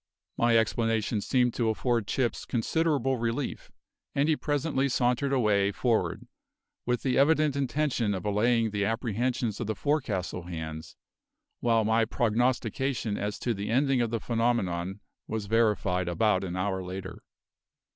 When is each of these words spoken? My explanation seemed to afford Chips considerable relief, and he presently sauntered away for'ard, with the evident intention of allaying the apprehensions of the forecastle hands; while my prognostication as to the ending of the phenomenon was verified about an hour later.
My 0.35 0.57
explanation 0.57 1.21
seemed 1.21 1.53
to 1.53 1.69
afford 1.69 2.07
Chips 2.07 2.43
considerable 2.43 3.17
relief, 3.17 3.69
and 4.15 4.27
he 4.27 4.35
presently 4.35 4.89
sauntered 4.89 5.31
away 5.31 5.71
for'ard, 5.71 6.25
with 6.87 7.03
the 7.03 7.19
evident 7.19 7.55
intention 7.55 8.15
of 8.15 8.25
allaying 8.25 8.71
the 8.71 8.83
apprehensions 8.83 9.59
of 9.59 9.67
the 9.67 9.75
forecastle 9.75 10.45
hands; 10.47 10.95
while 11.59 11.85
my 11.85 12.05
prognostication 12.05 13.15
as 13.15 13.37
to 13.37 13.53
the 13.53 13.69
ending 13.69 14.01
of 14.01 14.09
the 14.09 14.19
phenomenon 14.19 15.01
was 15.27 15.45
verified 15.45 16.07
about 16.07 16.43
an 16.43 16.55
hour 16.55 16.81
later. 16.83 17.21